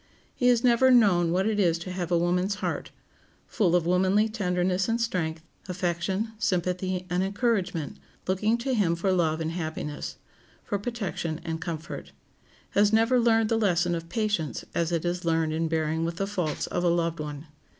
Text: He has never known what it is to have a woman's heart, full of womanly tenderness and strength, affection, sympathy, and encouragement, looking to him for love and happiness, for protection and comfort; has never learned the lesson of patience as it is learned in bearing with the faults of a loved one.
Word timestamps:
He 0.33 0.47
has 0.47 0.63
never 0.63 0.89
known 0.89 1.31
what 1.31 1.45
it 1.45 1.59
is 1.59 1.77
to 1.77 1.91
have 1.91 2.11
a 2.11 2.17
woman's 2.17 2.55
heart, 2.55 2.89
full 3.45 3.75
of 3.75 3.85
womanly 3.85 4.27
tenderness 4.27 4.89
and 4.89 4.99
strength, 4.99 5.43
affection, 5.69 6.31
sympathy, 6.39 7.05
and 7.07 7.21
encouragement, 7.21 7.97
looking 8.27 8.57
to 8.57 8.73
him 8.73 8.95
for 8.95 9.11
love 9.11 9.39
and 9.41 9.51
happiness, 9.51 10.17
for 10.63 10.79
protection 10.79 11.39
and 11.45 11.61
comfort; 11.61 12.13
has 12.71 12.91
never 12.91 13.19
learned 13.19 13.49
the 13.49 13.57
lesson 13.59 13.93
of 13.93 14.09
patience 14.09 14.65
as 14.73 14.91
it 14.91 15.05
is 15.05 15.23
learned 15.23 15.53
in 15.53 15.67
bearing 15.67 16.03
with 16.03 16.15
the 16.17 16.25
faults 16.25 16.65
of 16.65 16.83
a 16.83 16.87
loved 16.89 17.19
one. 17.19 17.45